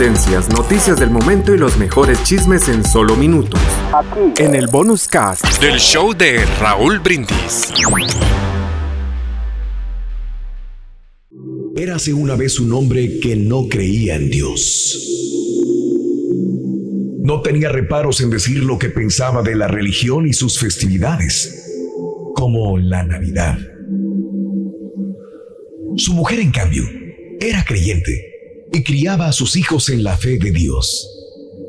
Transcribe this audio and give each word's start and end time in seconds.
Tendencias, 0.00 0.48
noticias 0.48 0.98
del 0.98 1.10
momento 1.10 1.54
y 1.54 1.58
los 1.58 1.76
mejores 1.76 2.24
chismes 2.24 2.70
en 2.70 2.82
solo 2.86 3.16
minutos. 3.16 3.60
En 4.38 4.54
el 4.54 4.66
bonus 4.66 5.06
cast 5.06 5.60
del 5.60 5.78
show 5.78 6.14
de 6.14 6.46
Raúl 6.58 7.00
Brindis. 7.00 7.70
Érase 11.76 12.14
una 12.14 12.34
vez 12.34 12.58
un 12.58 12.72
hombre 12.72 13.20
que 13.20 13.36
no 13.36 13.68
creía 13.68 14.16
en 14.16 14.30
Dios. 14.30 15.06
No 17.18 17.42
tenía 17.42 17.68
reparos 17.68 18.22
en 18.22 18.30
decir 18.30 18.64
lo 18.64 18.78
que 18.78 18.88
pensaba 18.88 19.42
de 19.42 19.54
la 19.54 19.68
religión 19.68 20.26
y 20.26 20.32
sus 20.32 20.58
festividades, 20.58 21.76
como 22.34 22.78
la 22.78 23.02
Navidad. 23.02 23.58
Su 25.96 26.14
mujer, 26.14 26.40
en 26.40 26.52
cambio, 26.52 26.84
era 27.38 27.62
creyente 27.66 28.30
y 28.72 28.82
criaba 28.82 29.26
a 29.26 29.32
sus 29.32 29.56
hijos 29.56 29.88
en 29.88 30.04
la 30.04 30.16
fe 30.16 30.38
de 30.38 30.50
Dios, 30.50 31.08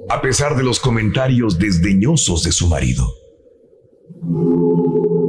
a 0.10 0.22
pesar 0.22 0.56
de 0.56 0.64
los 0.64 0.80
comentarios 0.80 1.58
desdeñosos 1.58 2.44
de 2.44 2.52
su 2.52 2.68
marido. 2.68 3.08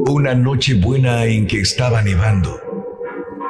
Una 0.09 0.35
noche 0.35 0.75
buena 0.75 1.25
en 1.25 1.47
que 1.47 1.61
estaba 1.61 2.03
nevando, 2.03 2.61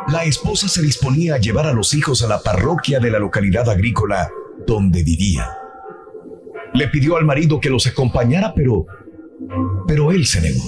la 0.09 0.25
esposa 0.25 0.69
se 0.69 0.83
disponía 0.83 1.37
a 1.37 1.39
llevar 1.39 1.67
a 1.67 1.73
los 1.73 1.95
hijos 1.95 2.23
a 2.23 2.29
la 2.29 2.43
parroquia 2.43 3.01
de 3.01 3.11
la 3.11 3.19
localidad 3.19 3.69
agrícola 3.69 4.31
donde 4.67 5.03
vivía. 5.03 5.49
Le 6.75 6.89
pidió 6.89 7.17
al 7.17 7.25
marido 7.25 7.61
que 7.61 7.71
los 7.71 7.87
acompañara, 7.87 8.53
pero... 8.55 8.87
pero 9.87 10.13
él 10.13 10.27
se 10.27 10.41
negó. 10.41 10.63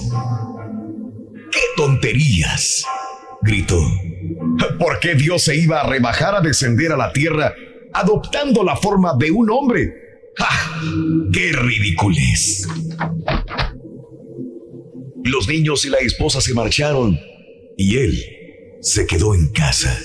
¡Qué 1.51 1.59
tonterías! 1.77 2.83
gritó. 3.41 3.79
¿Por 4.79 4.99
qué 4.99 5.15
Dios 5.15 5.43
se 5.43 5.55
iba 5.55 5.81
a 5.81 5.89
rebajar 5.89 6.35
a 6.35 6.41
descender 6.41 6.91
a 6.91 6.97
la 6.97 7.11
tierra 7.11 7.53
adoptando 7.93 8.63
la 8.63 8.75
forma 8.75 9.13
de 9.17 9.31
un 9.31 9.49
hombre? 9.49 9.93
¡Ja! 10.37 10.81
¡Qué 11.31 11.51
ridiculez! 11.53 12.67
Los 15.23 15.47
niños 15.47 15.85
y 15.85 15.89
la 15.89 15.97
esposa 15.97 16.41
se 16.41 16.53
marcharon 16.53 17.19
y 17.77 17.97
él 17.97 18.23
se 18.81 19.07
quedó 19.07 19.33
en 19.33 19.47
casa. 19.49 19.97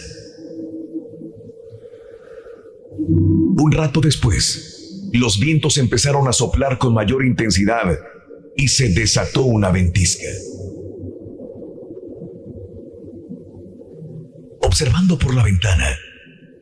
Un 2.98 3.72
rato 3.72 4.00
después, 4.00 5.10
los 5.12 5.38
vientos 5.38 5.76
empezaron 5.76 6.28
a 6.28 6.32
soplar 6.32 6.78
con 6.78 6.94
mayor 6.94 7.24
intensidad 7.24 7.98
y 8.56 8.68
se 8.68 8.88
desató 8.90 9.42
una 9.42 9.70
ventisca. 9.70 10.28
Por 15.18 15.34
la 15.34 15.42
ventana, 15.42 15.98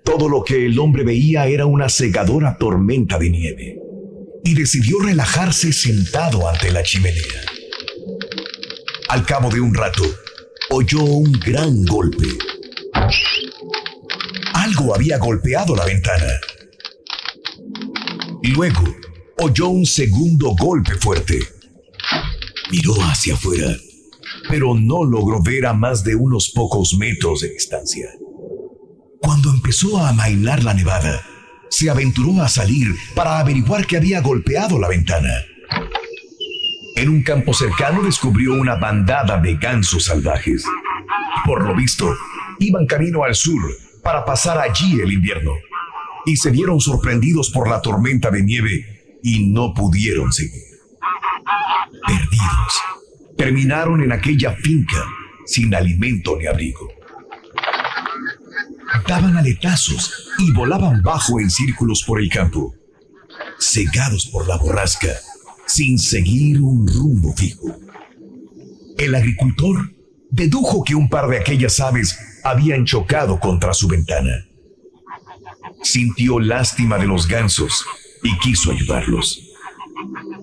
todo 0.04 0.28
lo 0.28 0.42
que 0.42 0.64
el 0.64 0.78
hombre 0.78 1.04
veía 1.04 1.46
era 1.46 1.66
una 1.66 1.88
cegadora 1.88 2.56
tormenta 2.56 3.18
de 3.18 3.28
nieve, 3.28 3.78
y 4.42 4.54
decidió 4.54 5.00
relajarse 5.00 5.72
sentado 5.72 6.48
ante 6.48 6.72
la 6.72 6.82
chimenea. 6.82 7.42
Al 9.08 9.26
cabo 9.26 9.50
de 9.50 9.60
un 9.60 9.74
rato, 9.74 10.02
oyó 10.70 11.02
un 11.02 11.32
gran 11.32 11.84
golpe. 11.84 12.26
Algo 14.54 14.94
había 14.94 15.18
golpeado 15.18 15.76
la 15.76 15.84
ventana. 15.84 16.32
Luego, 18.54 18.96
oyó 19.38 19.68
un 19.68 19.84
segundo 19.84 20.54
golpe 20.58 20.94
fuerte. 20.94 21.38
Miró 22.70 22.94
hacia 23.02 23.34
afuera 23.34 23.76
pero 24.48 24.74
no 24.74 25.04
logró 25.04 25.42
ver 25.42 25.66
a 25.66 25.74
más 25.74 26.02
de 26.02 26.14
unos 26.14 26.50
pocos 26.50 26.94
metros 26.94 27.40
de 27.40 27.50
distancia. 27.50 28.08
Empezó 29.68 29.98
a 29.98 30.08
amainar 30.08 30.64
la 30.64 30.72
nevada, 30.72 31.22
se 31.68 31.90
aventuró 31.90 32.40
a 32.40 32.48
salir 32.48 32.88
para 33.14 33.38
averiguar 33.38 33.86
qué 33.86 33.98
había 33.98 34.22
golpeado 34.22 34.78
la 34.78 34.88
ventana. 34.88 35.28
En 36.96 37.10
un 37.10 37.22
campo 37.22 37.52
cercano 37.52 38.02
descubrió 38.02 38.54
una 38.54 38.76
bandada 38.76 39.36
de 39.36 39.56
gansos 39.56 40.04
salvajes. 40.04 40.64
Por 41.44 41.66
lo 41.66 41.76
visto, 41.76 42.16
iban 42.60 42.86
camino 42.86 43.24
al 43.24 43.34
sur 43.34 43.60
para 44.02 44.24
pasar 44.24 44.56
allí 44.58 45.02
el 45.02 45.12
invierno. 45.12 45.52
Y 46.24 46.38
se 46.38 46.50
vieron 46.50 46.80
sorprendidos 46.80 47.50
por 47.50 47.68
la 47.68 47.82
tormenta 47.82 48.30
de 48.30 48.42
nieve 48.42 49.18
y 49.22 49.50
no 49.50 49.74
pudieron 49.74 50.32
seguir. 50.32 50.62
Perdidos 52.06 52.80
terminaron 53.36 54.02
en 54.02 54.12
aquella 54.12 54.52
finca 54.52 55.04
sin 55.44 55.74
alimento 55.74 56.38
ni 56.38 56.46
abrigo. 56.46 56.97
Daban 59.06 59.36
aletazos 59.36 60.28
y 60.38 60.52
volaban 60.52 61.02
bajo 61.02 61.40
en 61.40 61.50
círculos 61.50 62.02
por 62.06 62.20
el 62.20 62.28
campo, 62.28 62.74
cegados 63.58 64.26
por 64.26 64.46
la 64.46 64.56
borrasca, 64.56 65.14
sin 65.66 65.98
seguir 65.98 66.60
un 66.60 66.86
rumbo 66.86 67.32
fijo. 67.34 67.76
El 68.96 69.14
agricultor 69.14 69.92
dedujo 70.30 70.82
que 70.84 70.94
un 70.94 71.08
par 71.08 71.28
de 71.28 71.38
aquellas 71.38 71.80
aves 71.80 72.18
habían 72.44 72.84
chocado 72.84 73.38
contra 73.38 73.72
su 73.74 73.88
ventana. 73.88 74.46
Sintió 75.82 76.40
lástima 76.40 76.98
de 76.98 77.06
los 77.06 77.28
gansos 77.28 77.84
y 78.22 78.36
quiso 78.38 78.72
ayudarlos. 78.72 79.42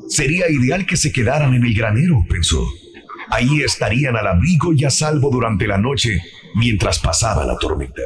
Sería 0.07 0.49
ideal 0.49 0.85
que 0.85 0.97
se 0.97 1.11
quedaran 1.11 1.53
en 1.53 1.65
el 1.65 1.73
granero, 1.73 2.23
pensó. 2.29 2.65
Ahí 3.29 3.61
estarían 3.61 4.15
al 4.15 4.27
abrigo 4.27 4.73
y 4.73 4.85
a 4.85 4.89
salvo 4.89 5.29
durante 5.31 5.67
la 5.67 5.77
noche 5.77 6.21
mientras 6.55 6.99
pasaba 6.99 7.45
la 7.45 7.57
tormenta. 7.57 8.01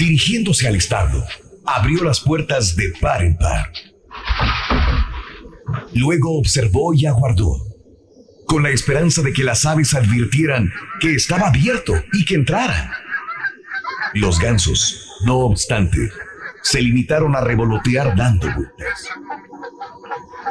Dirigiéndose 0.00 0.66
al 0.66 0.76
establo, 0.76 1.22
abrió 1.66 2.02
las 2.02 2.20
puertas 2.20 2.74
de 2.74 2.90
par 3.02 3.22
en 3.22 3.36
par. 3.36 3.70
Luego 5.92 6.38
observó 6.38 6.94
y 6.94 7.04
aguardó, 7.04 7.58
con 8.46 8.62
la 8.62 8.70
esperanza 8.70 9.20
de 9.20 9.34
que 9.34 9.44
las 9.44 9.66
aves 9.66 9.92
advirtieran 9.92 10.72
que 11.02 11.14
estaba 11.14 11.48
abierto 11.48 11.92
y 12.14 12.24
que 12.24 12.36
entraran. 12.36 12.90
Los 14.14 14.38
gansos, 14.38 15.06
no 15.26 15.40
obstante, 15.40 16.10
se 16.62 16.80
limitaron 16.80 17.36
a 17.36 17.42
revolotear 17.42 18.16
dando 18.16 18.46
vueltas. 18.54 19.06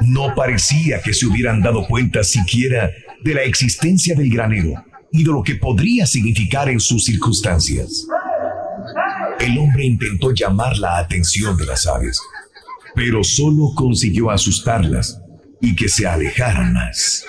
No 0.02 0.36
parecía 0.36 1.02
que 1.02 1.16
se 1.16 1.26
hubieran 1.26 1.64
dado 1.64 1.88
cuenta 1.88 2.24
siquiera 2.24 2.92
de 3.24 3.34
la 3.34 3.42
existencia 3.42 4.14
del 4.14 4.30
granero 4.30 4.86
y 5.12 5.24
de 5.24 5.32
lo 5.32 5.42
que 5.42 5.56
podría 5.56 6.06
significar 6.06 6.70
en 6.70 6.80
sus 6.80 7.06
circunstancias. 7.06 8.06
El 9.40 9.58
hombre 9.58 9.86
intentó 9.86 10.32
llamar 10.32 10.78
la 10.78 10.98
atención 10.98 11.56
de 11.56 11.66
las 11.66 11.88
aves, 11.88 12.20
pero 12.94 13.24
solo 13.24 13.72
consiguió 13.74 14.30
asustarlas 14.30 15.22
y 15.62 15.76
que 15.76 15.88
se 15.88 16.08
alejaran 16.08 16.74
más. 16.74 17.26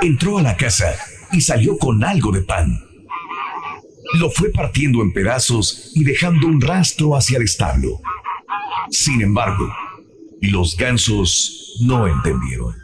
Entró 0.00 0.38
a 0.38 0.42
la 0.42 0.56
casa 0.56 0.94
y 1.32 1.40
salió 1.40 1.78
con 1.78 2.02
algo 2.02 2.32
de 2.32 2.42
pan. 2.42 2.76
Lo 4.14 4.30
fue 4.30 4.50
partiendo 4.50 5.00
en 5.00 5.12
pedazos 5.12 5.92
y 5.94 6.04
dejando 6.04 6.48
un 6.48 6.60
rastro 6.60 7.16
hacia 7.16 7.38
el 7.38 7.44
establo. 7.44 8.00
Sin 8.90 9.22
embargo, 9.22 9.72
los 10.40 10.76
gansos 10.76 11.78
no 11.82 12.06
entendieron. 12.06 12.74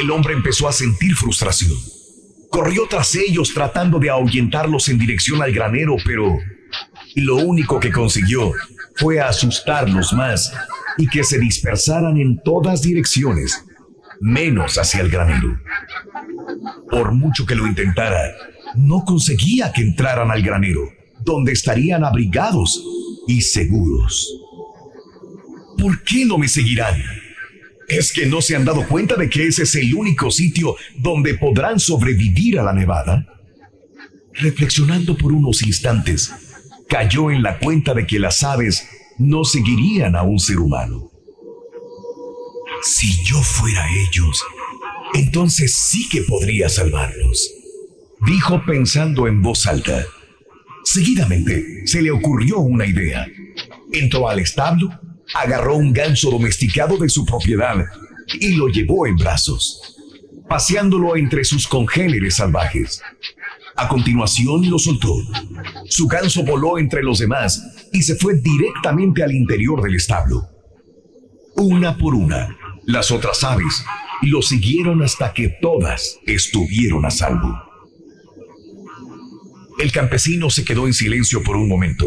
El 0.00 0.10
hombre 0.12 0.34
empezó 0.34 0.68
a 0.68 0.72
sentir 0.72 1.14
frustración. 1.16 1.76
Corrió 2.50 2.86
tras 2.88 3.14
ellos 3.14 3.52
tratando 3.52 3.98
de 3.98 4.10
ahuyentarlos 4.10 4.88
en 4.88 4.98
dirección 4.98 5.42
al 5.42 5.52
granero, 5.52 5.96
pero 6.04 6.38
Lo 7.14 7.36
único 7.36 7.80
que 7.80 7.90
consiguió 7.90 8.52
fue 8.94 9.20
asustarlos 9.20 10.12
más 10.12 10.52
y 10.96 11.08
que 11.08 11.24
se 11.24 11.38
dispersaran 11.38 12.16
en 12.16 12.40
todas 12.42 12.82
direcciones, 12.82 13.64
menos 14.20 14.78
hacia 14.78 15.00
el 15.00 15.10
granero. 15.10 15.58
Por 16.90 17.12
mucho 17.12 17.46
que 17.46 17.54
lo 17.54 17.66
intentara, 17.66 18.20
no 18.76 19.04
conseguía 19.04 19.72
que 19.72 19.82
entraran 19.82 20.30
al 20.30 20.42
granero, 20.42 20.82
donde 21.24 21.52
estarían 21.52 22.04
abrigados 22.04 22.82
y 23.26 23.40
seguros. 23.40 24.28
¿Por 25.78 26.02
qué 26.02 26.24
no 26.24 26.38
me 26.38 26.48
seguirán? 26.48 26.96
¿Es 27.88 28.12
que 28.12 28.26
no 28.26 28.42
se 28.42 28.54
han 28.54 28.66
dado 28.66 28.86
cuenta 28.86 29.16
de 29.16 29.30
que 29.30 29.46
ese 29.46 29.62
es 29.62 29.74
el 29.74 29.94
único 29.94 30.30
sitio 30.30 30.76
donde 30.96 31.34
podrán 31.34 31.80
sobrevivir 31.80 32.58
a 32.58 32.62
la 32.62 32.74
nevada? 32.74 33.26
Reflexionando 34.34 35.16
por 35.16 35.32
unos 35.32 35.62
instantes, 35.62 36.30
cayó 36.88 37.30
en 37.30 37.42
la 37.42 37.58
cuenta 37.58 37.94
de 37.94 38.06
que 38.06 38.18
las 38.18 38.42
aves 38.42 38.86
no 39.18 39.42
seguirían 39.44 40.16
a 40.16 40.22
un 40.22 40.38
ser 40.38 40.58
humano. 40.58 41.10
Si 42.82 43.24
yo 43.24 43.42
fuera 43.42 43.84
ellos, 44.10 44.40
entonces 45.14 45.74
sí 45.74 46.08
que 46.10 46.22
podría 46.22 46.68
salvarlos, 46.68 47.50
dijo 48.26 48.62
pensando 48.66 49.26
en 49.26 49.42
voz 49.42 49.66
alta. 49.66 50.04
Seguidamente 50.84 51.86
se 51.86 52.02
le 52.02 52.10
ocurrió 52.10 52.58
una 52.58 52.86
idea. 52.86 53.26
Entró 53.92 54.28
al 54.28 54.38
establo, 54.38 54.90
agarró 55.34 55.76
un 55.76 55.92
ganso 55.92 56.30
domesticado 56.30 56.96
de 56.96 57.08
su 57.08 57.24
propiedad 57.24 57.84
y 58.40 58.54
lo 58.54 58.68
llevó 58.68 59.06
en 59.06 59.16
brazos, 59.16 59.96
paseándolo 60.48 61.16
entre 61.16 61.44
sus 61.44 61.66
congéneres 61.66 62.36
salvajes. 62.36 63.02
A 63.76 63.88
continuación 63.88 64.68
lo 64.68 64.78
soltó. 64.78 65.14
Su 65.88 66.08
ganso 66.08 66.44
voló 66.44 66.78
entre 66.78 67.02
los 67.02 67.18
demás 67.18 67.62
y 67.92 68.02
se 68.02 68.16
fue 68.16 68.34
directamente 68.40 69.22
al 69.22 69.32
interior 69.32 69.82
del 69.82 69.94
establo. 69.94 70.48
Una 71.54 71.96
por 71.96 72.14
una, 72.14 72.56
las 72.86 73.10
otras 73.10 73.44
aves 73.44 73.84
lo 74.22 74.42
siguieron 74.42 75.02
hasta 75.02 75.32
que 75.32 75.48
todas 75.60 76.18
estuvieron 76.26 77.04
a 77.06 77.10
salvo. 77.10 77.68
El 79.78 79.92
campesino 79.92 80.50
se 80.50 80.64
quedó 80.64 80.86
en 80.86 80.92
silencio 80.92 81.42
por 81.44 81.56
un 81.56 81.68
momento, 81.68 82.06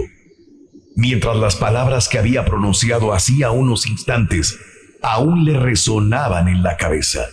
mientras 0.96 1.38
las 1.38 1.56
palabras 1.56 2.08
que 2.10 2.20
había 2.20 2.46
pronunciado 2.46 3.14
hacía 3.14 3.52
unos 3.52 3.88
instantes 3.88 4.58
aún 5.02 5.46
le 5.46 5.60
resonaban 5.60 6.48
en 6.48 6.64
la 6.64 6.78
cabeza. 6.78 7.30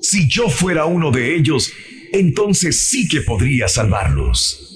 Si 0.00 0.28
yo 0.28 0.48
fuera 0.48 0.86
uno 0.86 1.10
de 1.10 1.36
ellos, 1.36 1.72
entonces 2.12 2.78
sí 2.78 3.08
que 3.08 3.20
podría 3.20 3.68
salvarlos. 3.68 4.66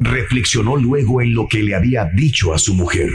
Reflexionó 0.00 0.76
luego 0.76 1.20
en 1.20 1.34
lo 1.34 1.46
que 1.48 1.62
le 1.62 1.74
había 1.74 2.06
dicho 2.06 2.52
a 2.52 2.58
su 2.58 2.74
mujer. 2.74 3.10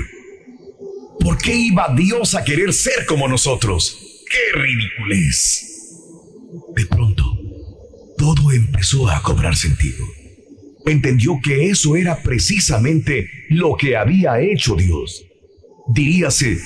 ¿Por 1.19 1.37
qué 1.37 1.53
iba 1.55 1.93
Dios 1.95 2.35
a 2.35 2.43
querer 2.43 2.71
ser 2.71 3.05
como 3.05 3.27
nosotros? 3.27 4.23
¡Qué 4.29 4.59
ridiculez! 4.59 5.63
De 6.75 6.85
pronto, 6.85 7.23
todo 8.17 8.51
empezó 8.51 9.09
a 9.09 9.21
cobrar 9.21 9.55
sentido. 9.55 10.05
Entendió 10.87 11.41
que 11.43 11.69
eso 11.69 11.97
era 11.97 12.23
precisamente 12.23 13.29
lo 13.49 13.75
que 13.75 13.97
había 13.97 14.39
hecho 14.39 14.75
Dios. 14.75 15.25
Diríase 15.89 16.57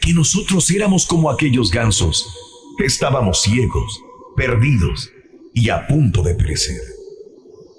que 0.00 0.14
nosotros 0.14 0.70
éramos 0.70 1.04
como 1.04 1.30
aquellos 1.30 1.70
gansos. 1.70 2.26
Estábamos 2.82 3.42
ciegos, 3.42 4.00
perdidos, 4.34 5.10
y 5.52 5.68
a 5.68 5.86
punto 5.86 6.22
de 6.22 6.34
perecer. 6.34 6.80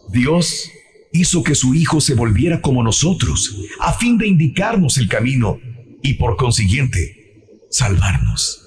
Dios 0.09 0.69
hizo 1.13 1.41
que 1.41 1.55
su 1.55 1.73
Hijo 1.73 1.99
se 1.99 2.13
volviera 2.13 2.61
como 2.61 2.83
nosotros, 2.83 3.57
a 3.79 3.93
fin 3.93 4.19
de 4.19 4.27
indicarnos 4.27 4.99
el 4.99 5.09
camino 5.09 5.59
y 6.03 6.13
por 6.13 6.37
consiguiente, 6.37 7.65
salvarnos. 7.71 8.63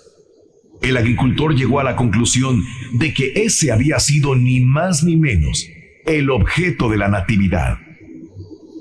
El 0.83 0.97
agricultor 0.97 1.55
llegó 1.55 1.79
a 1.79 1.85
la 1.85 1.95
conclusión 1.95 2.65
de 2.95 3.15
que 3.15 3.33
ese 3.37 3.71
había 3.71 4.01
sido 4.01 4.35
ni 4.35 4.61
más 4.61 5.05
ni 5.05 5.17
menos 5.17 5.65
el 6.07 6.31
objeto 6.31 6.89
de 6.89 6.99
la 6.99 7.09
natividad. 7.09 7.79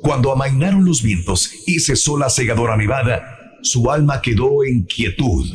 Cuando 0.02 0.32
amainaron 0.32 0.86
los 0.86 1.04
vientos 1.04 1.52
y 1.68 1.80
cesó 1.80 2.18
la 2.18 2.30
segadora 2.30 2.78
nevada, 2.78 3.58
su 3.62 3.92
alma 3.92 4.22
quedó 4.22 4.64
en 4.64 4.84
quietud 4.84 5.46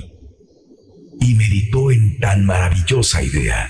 y 1.21 1.35
meditó 1.35 1.91
en 1.91 2.19
tan 2.19 2.45
maravillosa 2.45 3.23
idea 3.23 3.69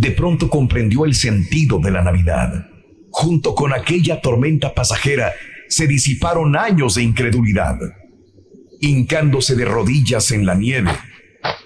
de 0.00 0.12
pronto 0.12 0.48
comprendió 0.48 1.04
el 1.04 1.14
sentido 1.14 1.78
de 1.78 1.90
la 1.90 2.02
Navidad. 2.02 2.66
Junto 3.10 3.54
con 3.54 3.74
aquella 3.74 4.22
tormenta 4.22 4.72
pasajera 4.72 5.32
se 5.68 5.86
disiparon 5.86 6.56
años 6.56 6.94
de 6.94 7.02
incredulidad. 7.02 7.76
Hincándose 8.80 9.56
de 9.56 9.66
rodillas 9.66 10.30
en 10.30 10.46
la 10.46 10.54
nieve, 10.54 10.92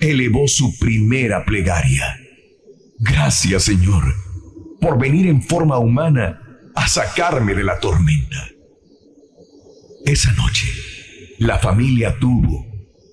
elevó 0.01 0.49
su 0.49 0.77
primera 0.79 1.45
plegaria. 1.45 2.19
Gracias, 2.99 3.63
Señor, 3.63 4.03
por 4.85 4.99
venir 4.99 5.27
en 5.29 5.43
forma 5.43 5.79
humana 5.79 6.43
a 6.75 6.87
sacarme 6.87 7.55
de 7.55 7.65
la 7.65 7.81
tormenta. 7.81 8.37
Esa 10.05 10.31
noche, 10.33 10.67
la 11.39 11.59
familia 11.59 12.19
tuvo 12.21 12.67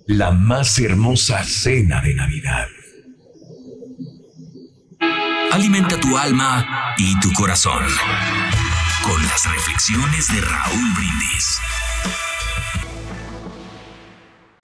la 0.06 0.32
más 0.32 0.78
hermosa 0.80 1.42
cena 1.46 2.02
de 2.02 2.14
Navidad. 2.14 2.68
Alimenta 5.54 5.98
tu 5.98 6.18
alma 6.18 6.94
y 6.98 7.18
tu 7.22 7.32
corazón 7.32 7.86
con 9.04 9.24
las 9.24 9.50
reflexiones 9.50 10.28
de 10.28 10.42
Raúl 10.42 10.94
Brindis. 10.98 11.58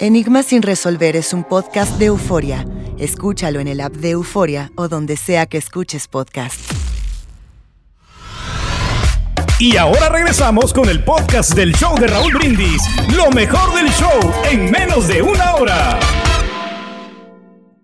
Enigma 0.00 0.44
sin 0.44 0.62
resolver 0.62 1.16
es 1.16 1.32
un 1.32 1.42
podcast 1.42 1.98
de 1.98 2.06
euforia. 2.06 2.64
Escúchalo 2.98 3.58
en 3.58 3.66
el 3.66 3.80
app 3.80 3.96
de 3.96 4.10
Euforia 4.10 4.70
o 4.76 4.86
donde 4.86 5.16
sea 5.16 5.46
que 5.46 5.58
escuches 5.58 6.06
podcast. 6.06 6.54
Y 9.58 9.76
ahora 9.76 10.08
regresamos 10.08 10.72
con 10.72 10.88
el 10.88 11.02
podcast 11.02 11.52
del 11.54 11.74
show 11.74 11.98
de 11.98 12.06
Raúl 12.06 12.32
Brindis. 12.32 12.80
Lo 13.16 13.28
mejor 13.32 13.74
del 13.74 13.88
show 13.88 14.20
en 14.48 14.70
menos 14.70 15.08
de 15.08 15.20
una 15.20 15.56
hora. 15.56 15.98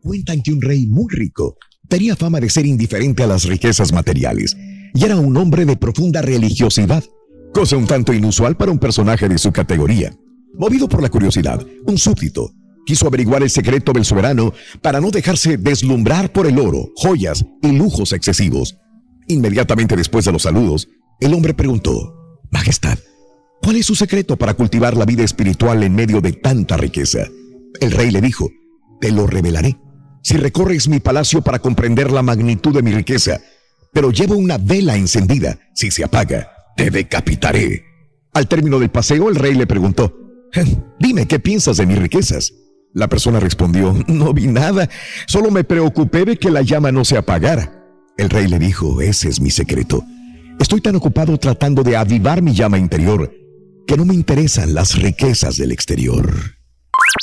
Cuentan 0.00 0.40
que 0.40 0.52
un 0.52 0.62
rey 0.62 0.86
muy 0.86 1.06
rico 1.10 1.56
tenía 1.88 2.14
fama 2.14 2.38
de 2.38 2.48
ser 2.48 2.64
indiferente 2.64 3.24
a 3.24 3.26
las 3.26 3.44
riquezas 3.44 3.92
materiales 3.92 4.56
y 4.94 5.04
era 5.04 5.16
un 5.16 5.36
hombre 5.36 5.64
de 5.64 5.76
profunda 5.76 6.22
religiosidad, 6.22 7.02
cosa 7.52 7.76
un 7.76 7.88
tanto 7.88 8.12
inusual 8.12 8.56
para 8.56 8.70
un 8.70 8.78
personaje 8.78 9.28
de 9.28 9.38
su 9.38 9.50
categoría. 9.50 10.12
Movido 10.56 10.88
por 10.88 11.02
la 11.02 11.10
curiosidad, 11.10 11.64
un 11.86 11.98
súbdito 11.98 12.52
quiso 12.84 13.06
averiguar 13.06 13.42
el 13.42 13.50
secreto 13.50 13.92
del 13.92 14.04
soberano 14.04 14.52
para 14.82 15.00
no 15.00 15.10
dejarse 15.10 15.56
deslumbrar 15.56 16.32
por 16.32 16.46
el 16.46 16.58
oro, 16.58 16.92
joyas 16.96 17.44
y 17.62 17.72
lujos 17.72 18.12
excesivos. 18.12 18.76
Inmediatamente 19.26 19.96
después 19.96 20.24
de 20.24 20.32
los 20.32 20.42
saludos, 20.42 20.88
el 21.20 21.34
hombre 21.34 21.54
preguntó, 21.54 22.40
Majestad, 22.50 22.98
¿cuál 23.62 23.76
es 23.76 23.86
su 23.86 23.94
secreto 23.94 24.36
para 24.36 24.54
cultivar 24.54 24.96
la 24.96 25.06
vida 25.06 25.24
espiritual 25.24 25.82
en 25.82 25.94
medio 25.94 26.20
de 26.20 26.32
tanta 26.32 26.76
riqueza? 26.76 27.26
El 27.80 27.90
rey 27.90 28.10
le 28.10 28.20
dijo, 28.20 28.50
Te 29.00 29.10
lo 29.10 29.26
revelaré. 29.26 29.76
Si 30.22 30.36
recorres 30.36 30.88
mi 30.88 31.00
palacio 31.00 31.42
para 31.42 31.58
comprender 31.58 32.10
la 32.10 32.22
magnitud 32.22 32.74
de 32.74 32.82
mi 32.82 32.92
riqueza, 32.92 33.40
pero 33.92 34.10
llevo 34.10 34.36
una 34.36 34.58
vela 34.58 34.96
encendida. 34.96 35.58
Si 35.74 35.90
se 35.90 36.04
apaga, 36.04 36.50
te 36.76 36.90
decapitaré. 36.90 37.84
Al 38.32 38.48
término 38.48 38.78
del 38.78 38.90
paseo, 38.90 39.28
el 39.28 39.36
rey 39.36 39.54
le 39.54 39.66
preguntó, 39.66 40.23
dime, 40.98 41.26
¿qué 41.26 41.38
piensas 41.38 41.76
de 41.76 41.86
mis 41.86 41.98
riquezas? 41.98 42.52
La 42.92 43.08
persona 43.08 43.40
respondió, 43.40 43.94
no 44.06 44.32
vi 44.32 44.46
nada, 44.46 44.88
solo 45.26 45.50
me 45.50 45.64
preocupé 45.64 46.24
de 46.24 46.36
que 46.36 46.50
la 46.50 46.62
llama 46.62 46.92
no 46.92 47.04
se 47.04 47.16
apagara. 47.16 47.82
El 48.16 48.30
rey 48.30 48.46
le 48.46 48.58
dijo, 48.58 49.00
ese 49.00 49.28
es 49.28 49.40
mi 49.40 49.50
secreto. 49.50 50.04
Estoy 50.60 50.80
tan 50.80 50.94
ocupado 50.94 51.36
tratando 51.36 51.82
de 51.82 51.96
avivar 51.96 52.40
mi 52.42 52.54
llama 52.54 52.78
interior 52.78 53.32
que 53.86 53.96
no 53.96 54.04
me 54.04 54.14
interesan 54.14 54.74
las 54.74 54.94
riquezas 54.94 55.56
del 55.56 55.72
exterior. 55.72 56.32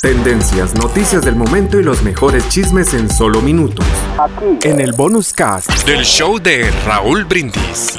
Tendencias, 0.00 0.74
noticias 0.74 1.24
del 1.24 1.36
momento 1.36 1.78
y 1.78 1.82
los 1.82 2.02
mejores 2.02 2.48
chismes 2.48 2.94
en 2.94 3.10
solo 3.10 3.40
minutos. 3.40 3.86
Aquí. 4.18 4.68
En 4.68 4.80
el 4.80 4.92
bonus 4.92 5.32
cast 5.32 5.86
del 5.86 6.04
show 6.04 6.38
de 6.38 6.70
Raúl 6.84 7.24
Brindis. 7.24 7.98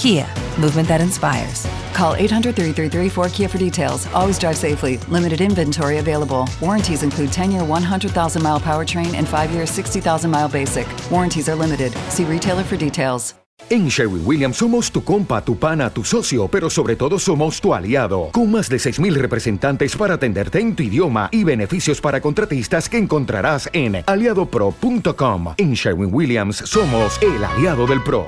Kia, 0.00 0.26
movement 0.58 0.88
that 0.88 1.02
inspires. 1.02 1.68
Call 1.92 2.14
800 2.14 2.56
333 2.56 3.10
4KIA 3.10 3.50
for 3.50 3.58
details. 3.58 4.06
Always 4.14 4.38
drive 4.38 4.56
safely. 4.56 4.96
Limited 5.08 5.42
inventory 5.42 5.98
available. 5.98 6.48
Warranties 6.62 7.02
include 7.02 7.30
10 7.30 7.52
year 7.52 7.62
100,000 7.62 8.42
mile 8.42 8.58
powertrain 8.58 9.14
and 9.14 9.28
5 9.28 9.50
year 9.52 9.66
60,000 9.66 10.30
mile 10.30 10.48
basic. 10.48 10.88
Warranties 11.10 11.50
are 11.50 11.54
limited. 11.54 11.92
See 12.08 12.24
retailer 12.24 12.64
for 12.64 12.78
details. 12.78 13.34
En 13.68 13.90
Sherwin 13.90 14.22
Williams 14.24 14.56
somos 14.56 14.90
tu 14.90 15.04
compa, 15.04 15.44
tu 15.44 15.58
pana, 15.58 15.90
tu 15.90 16.02
socio, 16.02 16.48
pero 16.48 16.70
sobre 16.70 16.96
todo 16.96 17.18
somos 17.18 17.60
tu 17.60 17.74
aliado. 17.74 18.30
Con 18.32 18.50
más 18.50 18.70
de 18.70 18.78
6.000 18.78 19.14
representantes 19.16 19.94
para 19.96 20.14
atenderte 20.14 20.60
en 20.60 20.74
tu 20.74 20.82
idioma 20.82 21.28
y 21.30 21.44
beneficios 21.44 22.00
para 22.00 22.22
contratistas 22.22 22.88
que 22.88 22.96
encontrarás 22.96 23.68
en 23.74 24.02
aliadopro.com. 24.06 25.54
En 25.58 25.74
Sherwin 25.74 26.08
Williams 26.10 26.56
somos 26.56 27.20
el 27.20 27.44
aliado 27.44 27.86
del 27.86 28.02
PRO. 28.02 28.26